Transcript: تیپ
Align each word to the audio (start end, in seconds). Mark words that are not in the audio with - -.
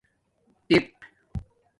تیپ 0.67 0.85